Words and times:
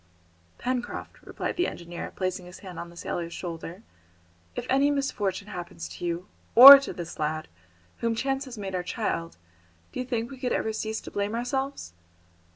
"Pencroft," 0.57 1.21
replied 1.21 1.57
the 1.57 1.67
engineer, 1.67 2.11
placing 2.15 2.47
his 2.47 2.57
hand 2.65 2.79
on 2.79 2.89
the 2.89 2.97
sailor's 2.97 3.33
shoulder, 3.35 3.83
"if 4.55 4.65
any 4.67 4.89
misfortune 4.89 5.49
happens 5.49 5.87
to 5.89 6.03
you, 6.03 6.27
or 6.55 6.79
to 6.79 6.91
this 6.91 7.19
lad, 7.19 7.47
whom 7.97 8.15
chance 8.15 8.45
has 8.45 8.57
made 8.57 8.73
our 8.73 8.81
child, 8.81 9.37
do 9.91 9.99
you 9.99 10.05
think 10.07 10.31
we 10.31 10.39
could 10.39 10.53
ever 10.53 10.73
cease 10.73 11.01
to 11.01 11.11
blame 11.11 11.35
ourselves?" 11.35 11.93